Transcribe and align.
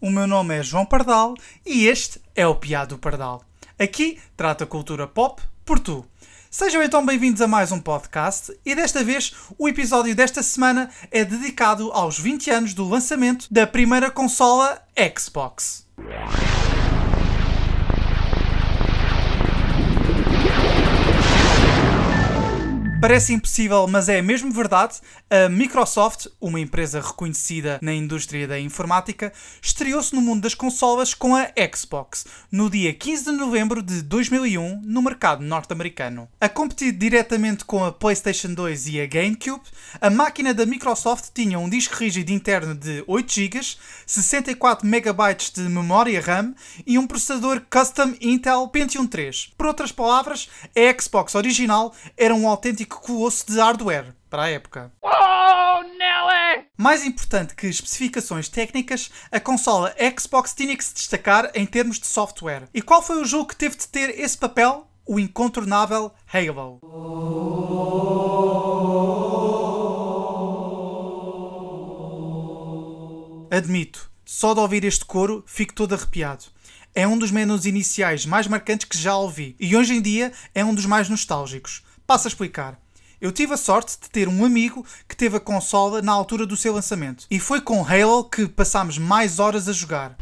o 0.00 0.10
meu 0.10 0.26
nome 0.26 0.56
é 0.56 0.62
João 0.62 0.86
Pardal 0.86 1.34
e 1.64 1.86
este 1.86 2.18
é 2.34 2.46
o 2.46 2.54
Piado 2.54 2.96
Pardal. 2.96 3.44
Aqui 3.78 4.18
trata 4.34 4.64
a 4.64 4.66
cultura 4.66 5.06
pop 5.06 5.42
por 5.62 5.78
tu. 5.78 6.06
Sejam 6.50 6.82
então 6.82 7.04
bem-vindos 7.04 7.42
a 7.42 7.46
mais 7.46 7.70
um 7.70 7.78
podcast 7.78 8.58
e 8.64 8.74
desta 8.74 9.04
vez 9.04 9.34
o 9.58 9.68
episódio 9.68 10.16
desta 10.16 10.42
semana 10.42 10.88
é 11.10 11.22
dedicado 11.22 11.92
aos 11.92 12.18
20 12.18 12.50
anos 12.50 12.72
do 12.72 12.88
lançamento 12.88 13.46
da 13.50 13.66
primeira 13.66 14.10
consola 14.10 14.82
Xbox. 15.18 15.86
Parece 22.98 23.34
impossível, 23.34 23.86
mas 23.86 24.08
é 24.08 24.22
mesmo 24.22 24.50
verdade. 24.50 24.94
A 25.28 25.50
Microsoft, 25.50 26.28
uma 26.40 26.58
empresa 26.58 27.00
reconhecida 27.00 27.78
na 27.82 27.92
indústria 27.92 28.48
da 28.48 28.58
informática, 28.58 29.32
estreou-se 29.60 30.14
no 30.14 30.22
mundo 30.22 30.42
das 30.42 30.54
consolas 30.54 31.12
com 31.12 31.36
a 31.36 31.46
Xbox 31.74 32.24
no 32.50 32.70
dia 32.70 32.92
15 32.94 33.24
de 33.24 33.32
novembro 33.32 33.82
de 33.82 34.02
2001 34.02 34.80
no 34.82 35.02
mercado 35.02 35.44
norte-americano. 35.44 36.26
A 36.40 36.48
competir 36.48 36.90
diretamente 36.92 37.66
com 37.66 37.84
a 37.84 37.92
PlayStation 37.92 38.54
2 38.54 38.86
e 38.88 39.00
a 39.00 39.06
GameCube, 39.06 39.62
a 40.00 40.08
máquina 40.08 40.54
da 40.54 40.64
Microsoft 40.64 41.30
tinha 41.34 41.58
um 41.58 41.68
disco 41.68 41.96
rígido 41.96 42.32
interno 42.32 42.74
de 42.74 43.04
8 43.06 43.32
GB, 43.32 43.60
64 44.06 44.86
MB 44.86 45.36
de 45.54 45.62
memória 45.68 46.20
RAM 46.20 46.54
e 46.86 46.98
um 46.98 47.06
processador 47.06 47.60
custom 47.70 48.14
Intel 48.22 48.66
Pentium 48.68 49.06
3. 49.06 49.52
Por 49.56 49.66
outras 49.66 49.92
palavras, 49.92 50.48
a 50.74 51.00
Xbox 51.02 51.34
original 51.34 51.94
era 52.16 52.34
um 52.34 52.48
autêntico 52.48 52.86
colosso 53.00 53.46
de 53.46 53.58
hardware 53.58 54.14
para 54.28 54.44
a 54.44 54.50
época. 54.50 54.92
Oh, 55.02 55.82
Nelly! 55.82 56.66
Mais 56.76 57.04
importante 57.04 57.54
que 57.54 57.66
especificações 57.66 58.48
técnicas, 58.48 59.10
a 59.30 59.40
consola 59.40 59.94
Xbox 60.18 60.54
tinha 60.54 60.76
que 60.76 60.84
se 60.84 60.94
destacar 60.94 61.50
em 61.54 61.64
termos 61.66 61.98
de 61.98 62.06
software. 62.06 62.68
E 62.74 62.82
qual 62.82 63.02
foi 63.02 63.20
o 63.20 63.24
jogo 63.24 63.46
que 63.46 63.56
teve 63.56 63.76
de 63.76 63.88
ter 63.88 64.18
esse 64.18 64.36
papel? 64.36 64.86
O 65.06 65.20
incontornável 65.20 66.12
Halo. 66.32 66.80
Admito, 73.50 74.10
só 74.24 74.52
de 74.52 74.60
ouvir 74.60 74.84
este 74.84 75.04
coro 75.04 75.44
fico 75.46 75.72
todo 75.72 75.94
arrepiado. 75.94 76.44
É 76.94 77.06
um 77.06 77.16
dos 77.16 77.30
menus 77.30 77.64
iniciais 77.64 78.26
mais 78.26 78.46
marcantes 78.46 78.88
que 78.88 78.98
já 78.98 79.16
ouvi 79.16 79.54
e 79.60 79.76
hoje 79.76 79.94
em 79.94 80.02
dia 80.02 80.32
é 80.54 80.64
um 80.64 80.74
dos 80.74 80.86
mais 80.86 81.08
nostálgicos. 81.08 81.84
Passo 82.06 82.26
a 82.26 82.30
explicar. 82.30 82.80
Eu 83.18 83.32
tive 83.32 83.54
a 83.54 83.56
sorte 83.56 83.98
de 83.98 84.10
ter 84.10 84.28
um 84.28 84.44
amigo 84.44 84.84
que 85.08 85.16
teve 85.16 85.38
a 85.38 85.40
consola 85.40 86.02
na 86.02 86.12
altura 86.12 86.44
do 86.44 86.54
seu 86.54 86.74
lançamento. 86.74 87.24
E 87.30 87.40
foi 87.40 87.62
com 87.62 87.82
Halo 87.82 88.24
que 88.24 88.46
passámos 88.46 88.98
mais 88.98 89.38
horas 89.38 89.68
a 89.68 89.72
jogar. 89.72 90.18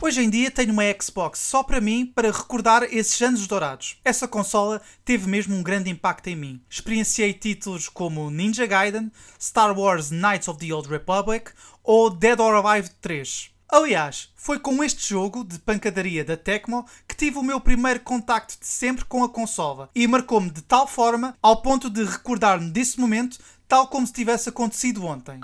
Hoje 0.00 0.20
em 0.20 0.30
dia 0.30 0.50
tenho 0.50 0.72
uma 0.72 0.82
Xbox 1.00 1.38
só 1.38 1.62
para 1.62 1.80
mim 1.80 2.06
para 2.06 2.32
recordar 2.32 2.82
esses 2.82 3.20
anos 3.22 3.46
dourados. 3.46 3.98
Essa 4.04 4.26
consola 4.26 4.82
teve 5.04 5.28
mesmo 5.28 5.54
um 5.54 5.62
grande 5.62 5.90
impacto 5.90 6.26
em 6.26 6.34
mim. 6.34 6.60
Experienciei 6.68 7.32
títulos 7.32 7.88
como 7.88 8.30
Ninja 8.30 8.66
Gaiden, 8.66 9.12
Star 9.40 9.76
Wars 9.78 10.10
Knights 10.10 10.48
of 10.48 10.58
the 10.58 10.74
Old 10.74 10.88
Republic 10.88 11.52
ou 11.84 12.10
Dead 12.10 12.38
or 12.40 12.54
Alive 12.54 12.90
3. 13.00 13.55
Aliás, 13.68 14.30
foi 14.36 14.60
com 14.60 14.82
este 14.84 15.08
jogo 15.08 15.42
de 15.42 15.58
pancadaria 15.58 16.24
da 16.24 16.36
Tecmo 16.36 16.86
que 17.06 17.16
tive 17.16 17.38
o 17.38 17.42
meu 17.42 17.60
primeiro 17.60 18.00
contacto 18.00 18.56
de 18.60 18.66
sempre 18.66 19.04
com 19.04 19.24
a 19.24 19.28
consola 19.28 19.90
e 19.92 20.06
marcou-me 20.06 20.50
de 20.50 20.62
tal 20.62 20.86
forma 20.86 21.36
ao 21.42 21.60
ponto 21.60 21.90
de 21.90 22.04
recordar-me 22.04 22.70
desse 22.70 23.00
momento 23.00 23.38
tal 23.68 23.88
como 23.88 24.06
se 24.06 24.12
tivesse 24.12 24.48
acontecido 24.48 25.04
ontem. 25.04 25.40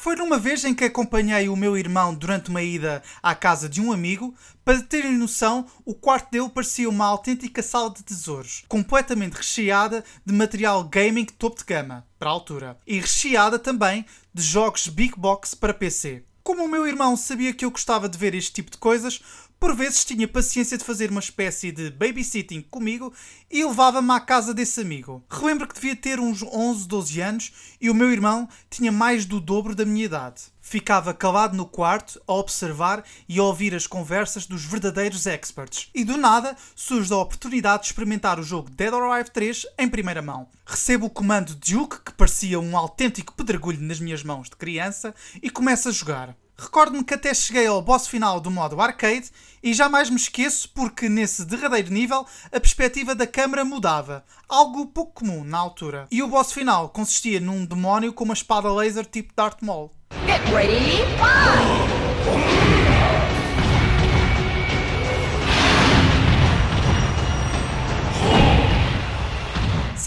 Foi 0.00 0.14
numa 0.14 0.38
vez 0.38 0.64
em 0.64 0.72
que 0.72 0.84
acompanhei 0.84 1.48
o 1.48 1.56
meu 1.56 1.76
irmão 1.76 2.14
durante 2.14 2.50
uma 2.50 2.62
ida 2.62 3.02
à 3.20 3.34
casa 3.34 3.68
de 3.68 3.80
um 3.80 3.90
amigo. 3.90 4.32
Para 4.64 4.80
terem 4.80 5.18
noção, 5.18 5.66
o 5.84 5.92
quarto 5.92 6.30
dele 6.30 6.48
parecia 6.48 6.88
uma 6.88 7.04
autêntica 7.04 7.60
sala 7.64 7.90
de 7.90 8.04
tesouros, 8.04 8.62
completamente 8.68 9.34
recheada 9.34 10.04
de 10.24 10.32
material 10.32 10.84
gaming 10.84 11.24
topo 11.24 11.58
de 11.58 11.64
gama, 11.64 12.06
para 12.16 12.30
a 12.30 12.32
altura, 12.32 12.78
e 12.86 13.00
recheada 13.00 13.58
também 13.58 14.06
de 14.32 14.40
jogos 14.40 14.86
big 14.86 15.14
box 15.16 15.56
para 15.56 15.74
PC. 15.74 16.22
Como 16.44 16.64
o 16.64 16.68
meu 16.68 16.86
irmão 16.86 17.16
sabia 17.16 17.52
que 17.52 17.64
eu 17.64 17.70
gostava 17.72 18.08
de 18.08 18.16
ver 18.16 18.36
este 18.36 18.52
tipo 18.52 18.70
de 18.70 18.78
coisas, 18.78 19.20
por 19.60 19.74
vezes 19.74 20.04
tinha 20.04 20.28
paciência 20.28 20.78
de 20.78 20.84
fazer 20.84 21.10
uma 21.10 21.20
espécie 21.20 21.72
de 21.72 21.90
babysitting 21.90 22.62
comigo 22.62 23.12
e 23.50 23.64
levava-me 23.64 24.12
à 24.12 24.20
casa 24.20 24.54
desse 24.54 24.80
amigo. 24.80 25.22
Relembro 25.28 25.66
que 25.66 25.74
devia 25.74 25.96
ter 25.96 26.20
uns 26.20 26.42
11, 26.42 26.86
12 26.86 27.20
anos 27.20 27.52
e 27.80 27.90
o 27.90 27.94
meu 27.94 28.12
irmão 28.12 28.48
tinha 28.70 28.92
mais 28.92 29.24
do 29.24 29.40
dobro 29.40 29.74
da 29.74 29.84
minha 29.84 30.04
idade. 30.04 30.42
Ficava 30.60 31.14
calado 31.14 31.56
no 31.56 31.64
quarto 31.64 32.20
a 32.26 32.34
observar 32.34 33.02
e 33.28 33.38
a 33.38 33.42
ouvir 33.42 33.74
as 33.74 33.86
conversas 33.86 34.46
dos 34.46 34.64
verdadeiros 34.64 35.26
experts. 35.26 35.88
E 35.94 36.04
do 36.04 36.16
nada 36.16 36.54
surge 36.76 37.12
a 37.12 37.16
oportunidade 37.16 37.84
de 37.84 37.88
experimentar 37.88 38.38
o 38.38 38.42
jogo 38.42 38.70
Dead 38.70 38.92
or 38.92 39.02
Alive 39.04 39.30
3 39.30 39.66
em 39.78 39.88
primeira 39.88 40.20
mão. 40.20 40.46
Recebo 40.66 41.06
o 41.06 41.10
comando 41.10 41.54
Duke, 41.54 42.00
que 42.04 42.12
parecia 42.12 42.60
um 42.60 42.76
autêntico 42.76 43.34
pedregulho 43.34 43.80
nas 43.80 43.98
minhas 43.98 44.22
mãos 44.22 44.50
de 44.50 44.56
criança, 44.56 45.14
e 45.42 45.48
começo 45.48 45.88
a 45.88 45.92
jogar. 45.92 46.36
Recordo-me 46.60 47.04
que 47.04 47.14
até 47.14 47.32
cheguei 47.32 47.68
ao 47.68 47.80
boss 47.80 48.08
final 48.08 48.40
do 48.40 48.50
modo 48.50 48.80
arcade 48.80 49.30
e 49.62 49.72
jamais 49.72 50.10
me 50.10 50.16
esqueço 50.16 50.68
porque 50.74 51.08
nesse 51.08 51.44
derradeiro 51.44 51.92
nível 51.92 52.26
a 52.52 52.58
perspectiva 52.58 53.14
da 53.14 53.28
câmara 53.28 53.64
mudava, 53.64 54.24
algo 54.48 54.86
pouco 54.86 55.12
comum 55.12 55.44
na 55.44 55.56
altura. 55.56 56.08
E 56.10 56.20
o 56.20 56.26
boss 56.26 56.52
final 56.52 56.88
consistia 56.88 57.38
num 57.38 57.64
demónio 57.64 58.12
com 58.12 58.24
uma 58.24 58.34
espada 58.34 58.72
laser 58.72 59.06
tipo 59.06 59.32
Darth 59.36 59.62
Maul. 59.62 59.92
Get 60.26 60.42
ready, 60.52 61.04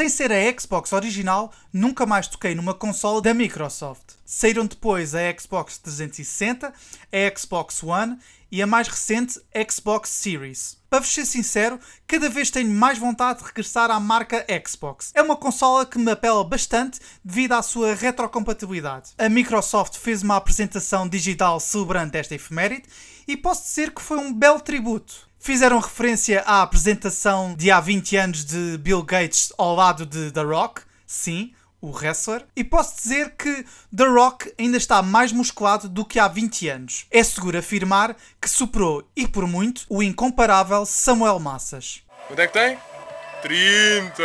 Sem 0.01 0.09
ser 0.09 0.31
a 0.31 0.59
Xbox 0.59 0.93
original, 0.93 1.53
nunca 1.71 2.07
mais 2.07 2.27
toquei 2.27 2.55
numa 2.55 2.73
consola 2.73 3.21
da 3.21 3.35
Microsoft. 3.35 4.15
Saíram 4.25 4.65
depois 4.65 5.13
a 5.13 5.19
Xbox 5.39 5.77
360, 5.77 6.69
a 6.69 7.39
Xbox 7.39 7.83
One 7.83 8.17
e 8.51 8.63
a 8.63 8.65
mais 8.65 8.87
recente 8.87 9.39
Xbox 9.69 10.09
Series. 10.09 10.75
Para 10.89 11.01
vos 11.01 11.13
ser 11.13 11.23
sincero, 11.23 11.79
cada 12.07 12.29
vez 12.29 12.49
tenho 12.49 12.71
mais 12.71 12.97
vontade 12.97 13.41
de 13.41 13.45
regressar 13.45 13.91
à 13.91 13.99
marca 13.99 14.43
Xbox. 14.67 15.11
É 15.13 15.21
uma 15.21 15.35
consola 15.35 15.85
que 15.85 15.99
me 15.99 16.09
apela 16.09 16.43
bastante 16.43 16.99
devido 17.23 17.53
à 17.53 17.61
sua 17.61 17.93
retrocompatibilidade. 17.93 19.11
A 19.19 19.29
Microsoft 19.29 19.97
fez 19.97 20.23
uma 20.23 20.35
apresentação 20.35 21.07
digital 21.07 21.59
celebrando 21.59 22.15
esta 22.15 22.33
efeméride 22.33 22.89
e 23.27 23.37
posso 23.37 23.65
dizer 23.65 23.91
que 23.91 24.01
foi 24.01 24.17
um 24.17 24.33
belo 24.33 24.61
tributo. 24.61 25.29
Fizeram 25.43 25.79
referência 25.79 26.43
à 26.45 26.61
apresentação 26.61 27.55
de 27.55 27.71
há 27.71 27.79
20 27.79 28.15
anos 28.15 28.45
de 28.45 28.77
Bill 28.77 29.01
Gates 29.01 29.51
ao 29.57 29.73
lado 29.73 30.05
de 30.05 30.29
The 30.29 30.43
Rock. 30.43 30.83
Sim, 31.03 31.51
o 31.81 31.89
wrestler, 31.89 32.45
e 32.55 32.63
posso 32.63 33.01
dizer 33.01 33.31
que 33.31 33.65
The 33.93 34.05
Rock 34.05 34.53
ainda 34.59 34.77
está 34.77 35.01
mais 35.01 35.31
musculado 35.31 35.89
do 35.89 36.05
que 36.05 36.19
há 36.19 36.27
20 36.27 36.69
anos. 36.69 37.07
É 37.09 37.23
seguro 37.23 37.57
afirmar 37.57 38.15
que 38.39 38.47
superou, 38.47 39.03
e 39.15 39.27
por 39.27 39.47
muito, 39.47 39.83
o 39.89 40.03
incomparável 40.03 40.85
Samuel 40.85 41.39
Massas. 41.39 42.03
Quanto 42.27 42.39
é 42.39 42.45
que 42.45 42.53
tem? 42.53 42.77
30! 43.41 44.23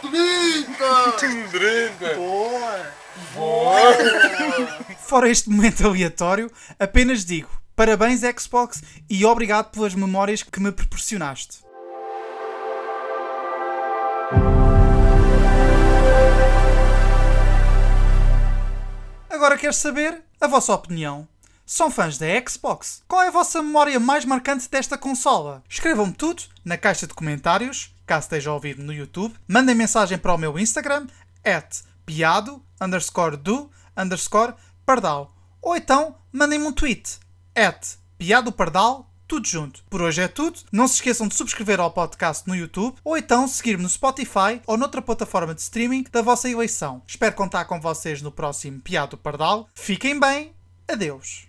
30! 0.00 1.48
30! 1.50 2.14
Boa! 2.14 2.86
Boa! 3.34 3.80
Fora 5.00 5.28
este 5.28 5.50
momento 5.50 5.86
aleatório, 5.86 6.50
apenas 6.78 7.26
digo 7.26 7.59
Parabéns, 7.80 8.20
Xbox, 8.38 8.82
e 9.08 9.24
obrigado 9.24 9.70
pelas 9.70 9.94
memórias 9.94 10.42
que 10.42 10.60
me 10.60 10.70
proporcionaste. 10.70 11.60
Agora 19.30 19.56
quero 19.56 19.72
saber 19.72 20.22
a 20.38 20.46
vossa 20.46 20.74
opinião. 20.74 21.26
São 21.64 21.90
fãs 21.90 22.18
da 22.18 22.26
Xbox? 22.46 23.02
Qual 23.08 23.22
é 23.22 23.28
a 23.28 23.30
vossa 23.30 23.62
memória 23.62 23.98
mais 23.98 24.26
marcante 24.26 24.68
desta 24.68 24.98
consola? 24.98 25.64
Escrevam-me 25.66 26.12
tudo 26.12 26.42
na 26.62 26.76
caixa 26.76 27.06
de 27.06 27.14
comentários, 27.14 27.94
caso 28.04 28.26
esteja 28.26 28.50
a 28.50 28.52
ouvir 28.52 28.76
no 28.76 28.92
YouTube. 28.92 29.34
Mandem 29.48 29.74
mensagem 29.74 30.18
para 30.18 30.34
o 30.34 30.38
meu 30.38 30.58
Instagram, 30.58 31.06
at 31.42 31.80
piado, 32.04 32.62
underscore 32.78 33.38
do, 33.38 33.70
underscore 33.96 34.52
pardal. 34.84 35.34
Ou 35.62 35.74
então, 35.74 36.14
mandem-me 36.30 36.66
um 36.66 36.72
tweet, 36.72 37.18
at 37.54 37.96
Piado 38.18 38.52
Pardal, 38.52 39.10
tudo 39.26 39.46
junto. 39.46 39.84
Por 39.88 40.02
hoje 40.02 40.20
é 40.20 40.28
tudo. 40.28 40.58
Não 40.72 40.88
se 40.88 40.94
esqueçam 40.94 41.28
de 41.28 41.34
subscrever 41.34 41.80
ao 41.80 41.90
podcast 41.90 42.46
no 42.48 42.56
YouTube 42.56 42.96
ou 43.04 43.16
então 43.16 43.46
seguir-me 43.46 43.82
no 43.82 43.88
Spotify 43.88 44.60
ou 44.66 44.76
noutra 44.76 45.00
plataforma 45.00 45.54
de 45.54 45.60
streaming 45.60 46.04
da 46.10 46.20
vossa 46.20 46.48
eleição. 46.50 47.02
Espero 47.06 47.34
contar 47.34 47.64
com 47.66 47.80
vocês 47.80 48.20
no 48.20 48.32
próximo 48.32 48.80
Piado 48.80 49.16
Pardal. 49.16 49.68
Fiquem 49.74 50.18
bem. 50.18 50.52
Adeus. 50.88 51.48